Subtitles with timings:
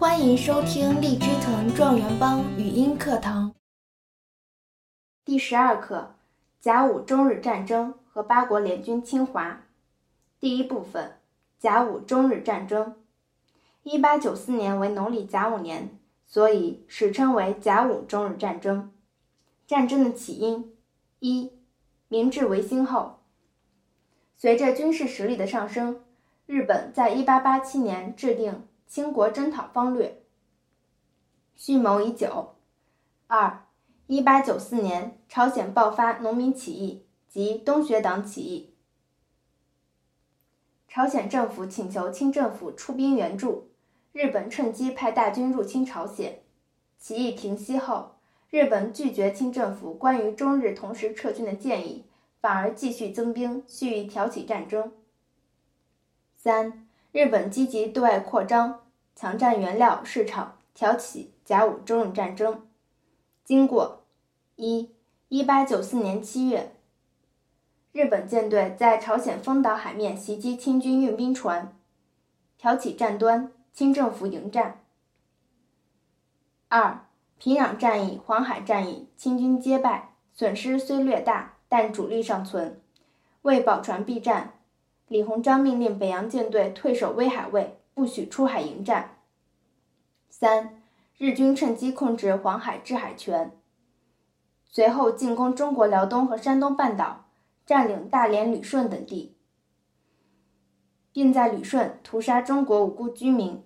[0.00, 3.54] 欢迎收听荔枝藤状元帮语音课堂
[5.26, 6.14] 第十二课：
[6.58, 9.60] 甲午中日战争和八国联军侵华。
[10.40, 11.18] 第一部分：
[11.58, 12.96] 甲午中日战争。
[13.82, 18.90] 一八九四年为农历甲午年，所以史称为甲午中日战争。
[19.66, 20.74] 战争的起因：
[21.18, 21.52] 一、
[22.08, 23.18] 明治维新后，
[24.38, 26.00] 随着军事实力的上升，
[26.46, 28.66] 日本在一八八七年制定。
[28.90, 30.20] 清国征讨方略，
[31.54, 32.56] 蓄谋已久。
[33.28, 33.68] 二，
[34.08, 38.74] 一八九四年，朝鲜爆发农民起义及东学党起义，
[40.88, 43.70] 朝鲜政府请求清政府出兵援助，
[44.10, 46.42] 日本趁机派大军入侵朝鲜。
[46.98, 48.16] 起义停息后，
[48.50, 52.06] 日本拒绝清政府关于中日同时撤军的建议，
[52.40, 54.92] 反而继续增兵，蓄意挑起战争。
[56.34, 56.88] 三。
[57.12, 58.82] 日本积极对外扩张，
[59.16, 62.68] 抢占原料市场，挑起甲午中日战争。
[63.44, 64.04] 经过：
[64.54, 64.94] 一、
[65.28, 66.76] 一八九四年七月，
[67.90, 71.76] 日本舰队在朝鲜丰岛海面袭击清军运兵船，
[72.56, 74.84] 挑起战端，清政府迎战。
[76.68, 77.06] 二、
[77.38, 82.80] 平壤战役、黄海战役，清军皆败，损失虽略大，但主力尚存，
[83.42, 84.59] 为保船避战。
[85.10, 89.16] 李鸿章命令北洋舰队退守威海卫，不许出海迎战。
[90.28, 90.80] 三，
[91.18, 93.50] 日军趁机控制黄海制海权，
[94.68, 97.24] 随后进攻中国辽东和山东半岛，
[97.66, 99.34] 占领大连、旅顺等地，
[101.12, 103.64] 并在旅顺屠杀中国无辜居民。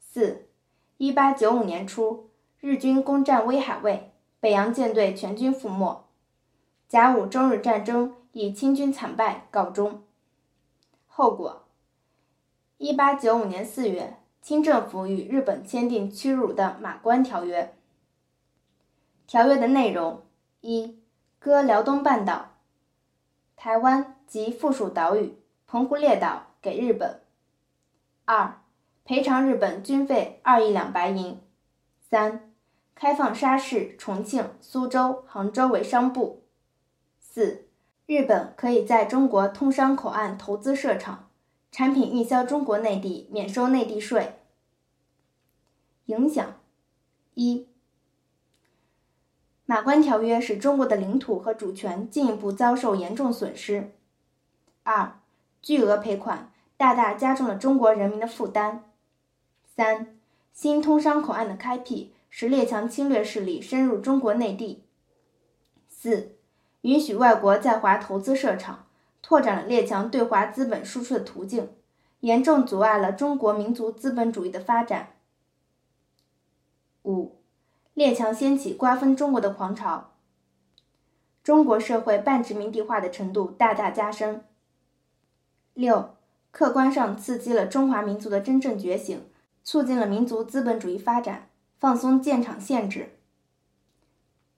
[0.00, 0.48] 四，
[0.96, 6.04] 一八九五年初，日军攻占威海卫，北洋舰队全军覆没，
[6.88, 10.02] 甲午中日战争以清军惨败告终。
[11.14, 11.66] 后果：
[12.78, 17.64] 一八九五年四月，清政府与日本签订屈辱的《马关条约》。
[19.26, 20.22] 条约的内容：
[20.62, 20.98] 一、
[21.38, 22.54] 割辽东半岛、
[23.56, 25.36] 台湾及附属岛屿、
[25.66, 27.18] 澎湖列岛给日本；
[28.24, 28.62] 二、
[29.04, 31.36] 赔偿日本军费二亿两白银；
[32.00, 32.54] 三、
[32.94, 36.40] 开放沙市、重庆、苏州、杭州为商埠；
[37.20, 37.68] 四。
[38.06, 41.30] 日本可以在中国通商口岸投资设厂，
[41.70, 44.34] 产品运销中国内地免收内地税。
[46.06, 46.60] 影响：
[47.34, 47.68] 一、
[49.64, 53.92] 马关条约使中国的领土和主权进一步遭受严重损失；
[54.82, 55.20] 二、
[55.62, 58.82] 巨额赔款大大加重了中国人民的负担；
[59.64, 60.18] 三、
[60.52, 64.82] 新通商口岸的开辟使列强侵略势力深入中国内地；
[65.88, 66.36] 四。
[66.82, 68.86] 允许外国在华投资设厂，
[69.22, 71.70] 拓展了列强对华资本输出的途径，
[72.20, 75.14] 严重阻碍了中国民族资本主义的发展。
[77.04, 77.36] 五，
[77.94, 80.10] 列强掀起瓜分中国的狂潮，
[81.42, 84.44] 中国社会半殖民地化的程度大大加深。
[85.74, 86.14] 六，
[86.50, 89.24] 客观上刺激了中华民族的真正觉醒，
[89.62, 91.48] 促进了民族资本主义发展，
[91.78, 93.10] 放松建厂限制。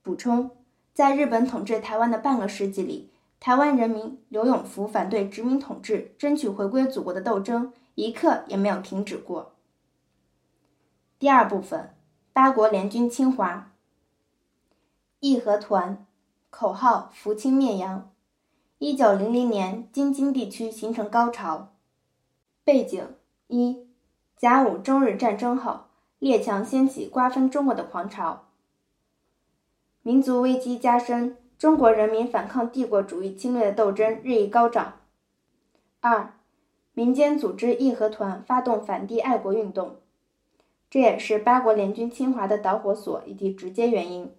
[0.01, 0.49] 补充。
[0.95, 3.09] 在日本统治台湾的半个世纪里，
[3.41, 9.51] 台湾人民刘永福反对殖民统治、争取回归祖国的斗争一刻也没有停止过。
[11.19, 11.93] 第二部分，
[12.31, 13.73] 八国联军侵华。
[15.19, 16.05] 义和团
[16.49, 18.09] 口号“扶清灭洋”。
[18.79, 21.73] 一九零零年，京津地区形成高潮。
[22.63, 23.05] 背景
[23.47, 23.85] 一：
[24.37, 25.87] 甲午中日战争后，
[26.19, 28.44] 列强掀起瓜分中国的狂潮。
[30.05, 34.99] 民族危机加深，中国人民反抗帝国主义侵略的斗争日益高涨。
[35.99, 36.35] 二，
[36.93, 39.95] 民间组织义和团发动反帝爱国运动，
[40.91, 44.31] 这也是八国联军侵华的导火索以及直接原因。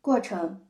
[0.00, 0.66] 过程：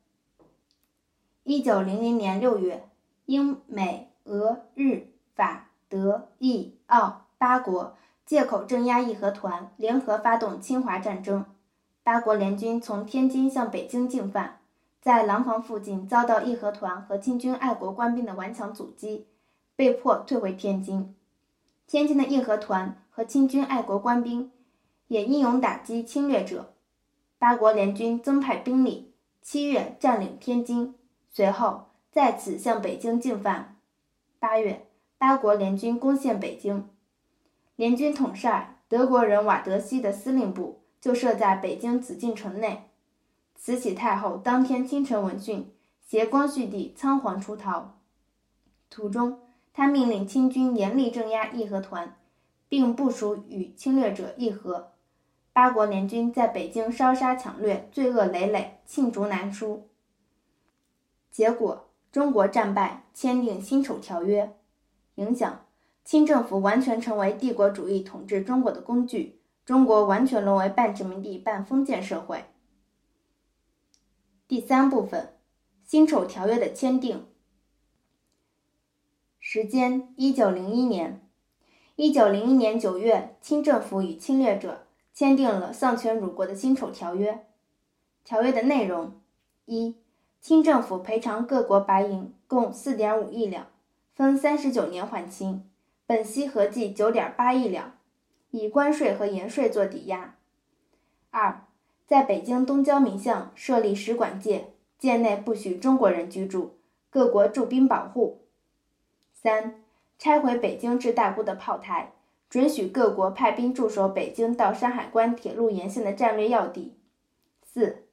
[1.45, 2.87] 一九零零年六月，
[3.25, 11.47] 英、美、俄、日、法、德、意、奥八国借口镇压义和团，联合发动侵华战争。
[12.09, 14.61] 八国联军从天津向北京进犯，
[15.03, 19.27] 在廊坊附近遭到义和团和清军爱国官兵的顽强阻击，
[19.77, 21.15] 被迫退回天津。
[21.87, 24.51] 天津的义和团和清军爱国官兵
[25.09, 26.73] 也英勇打击侵略者。
[27.39, 29.13] 八国联军增派兵力，
[29.43, 30.95] 七月占领天津，
[31.31, 33.77] 随后再次向北京进犯。
[34.39, 34.87] 八月，
[35.19, 36.89] 八国联军攻陷北京，
[37.77, 40.81] 联军统帅德国人瓦德西的司令部。
[41.01, 42.91] 就设在北京紫禁城内。
[43.55, 45.71] 慈禧太后当天清晨闻讯，
[46.07, 47.99] 携光绪帝仓皇出逃。
[48.89, 49.41] 途中，
[49.73, 52.17] 他命令清军严厉镇压义和团，
[52.69, 54.93] 并部署与侵略者议和。
[55.53, 59.89] 八国联军在北京烧杀抢掠，罪恶累累，罄竹难书。
[61.33, 64.57] 结果，中国战败，签订辛丑条约。
[65.17, 65.65] 影响：
[66.05, 72.47] 清政府完全成为帝国主义统治中国的工具，中国完全沦为半殖民地半封建社会。
[74.47, 75.35] 第三部分，
[75.85, 77.27] 辛丑条约的签订。
[79.39, 81.21] 时间：一九零一年。
[81.97, 87.45] 一九零一年九月，清政府与侵略者签订了丧权辱国的辛丑条约。
[88.25, 89.21] 条约的内容：
[89.67, 89.97] 一、
[90.41, 93.67] 清政府赔偿各国白银共四点五亿两，
[94.15, 95.69] 分三十九年还清，
[96.07, 97.98] 本息合计九点八亿两，
[98.51, 100.37] 以关税和盐税做抵押。
[101.31, 101.67] 二、
[102.07, 106.77] 在北京东郊民巷设立使馆界，界内不许中国人居住，
[107.11, 108.41] 各国驻兵保护。
[109.33, 109.83] 三、
[110.19, 112.13] 拆毁北京至大沽的炮台，
[112.49, 116.97] 准许各国派兵驻守北京到山海关铁路沿线的战略要地。
[117.63, 118.05] 四、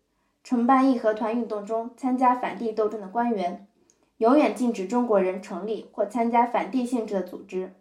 [0.43, 3.65] 承办义和团运动中参加反帝斗争的官员，
[4.17, 7.73] 永远禁止中国人成立或参加反帝性质的组织。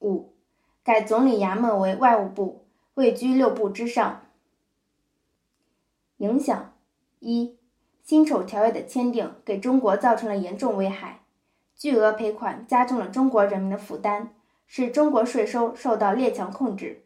[0.00, 0.32] 五、
[0.88, 2.64] 改总理衙门为外务部，
[2.94, 4.22] 位居六部之上。
[6.16, 6.72] 影响：
[7.18, 7.58] 一、
[8.02, 11.20] 辛丑条约的签订给中国造成了严重危害。
[11.76, 14.30] 巨额赔款加重了中国人民的负担，
[14.66, 17.04] 使中国税收受到列强控制。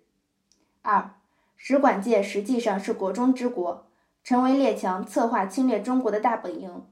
[0.82, 1.17] 二，
[1.56, 3.88] 使馆界实际上是国中之国，
[4.23, 6.87] 成为列强策划侵略中国的大本营。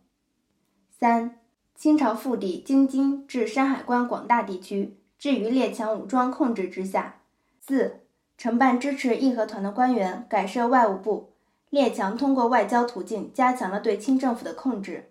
[0.90, 1.38] 三，
[1.76, 7.20] 清朝腹地京津至山海关广大地区置于列强武装控制之下。
[7.60, 8.00] 四，
[8.38, 11.28] 承办支持义和团的官员改设外务部，
[11.68, 15.10] 列强通过外交途径加强了对清政府的控制。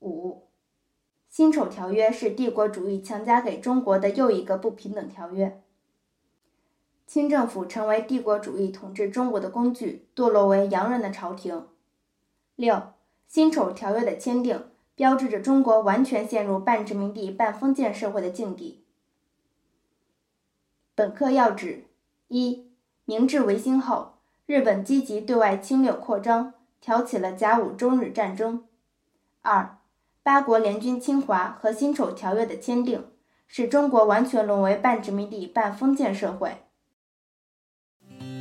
[0.00, 0.42] 五。
[1.30, 5.62] 辛丑条约是帝国主义强加给中国的又一个不平等条约。
[7.06, 11.66] 清政府成为帝国主义统治中国的工具，堕落为洋人的朝廷。
[12.56, 12.92] 六，
[13.26, 18.83] 辛丑条约的签订，标志着中国完全陷入半殖民地半封建社会的境地。
[20.96, 21.86] 本课要旨：
[22.28, 22.66] 一，
[23.04, 24.14] 明治维新后，
[24.46, 28.64] 日本积极对外侵略扩张，挑起了甲午中日战争。
[29.42, 29.78] 二。
[30.22, 33.04] 八国联军侵华和辛丑条约的签订，
[33.46, 36.62] 使中国完全沦为半殖民地半封建社会。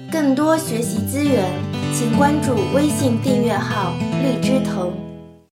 [0.10, 1.52] 更多学习资源，
[1.94, 3.92] 请关注微信订阅号
[4.24, 4.94] “荔枝藤”。